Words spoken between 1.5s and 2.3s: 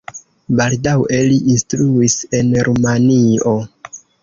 instruis